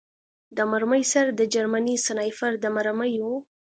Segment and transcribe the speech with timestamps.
[0.57, 3.27] د مرمۍ سر د جرمني سنایپر د مرمۍ و